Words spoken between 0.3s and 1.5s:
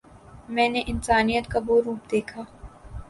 میں نے انسانیت